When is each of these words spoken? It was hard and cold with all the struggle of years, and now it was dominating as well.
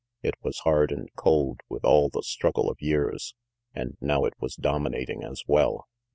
It 0.23 0.33
was 0.41 0.57
hard 0.63 0.91
and 0.91 1.13
cold 1.15 1.59
with 1.69 1.85
all 1.85 2.09
the 2.09 2.23
struggle 2.23 2.71
of 2.71 2.81
years, 2.81 3.35
and 3.75 3.97
now 4.01 4.25
it 4.25 4.33
was 4.39 4.55
dominating 4.55 5.23
as 5.23 5.43
well. 5.45 5.85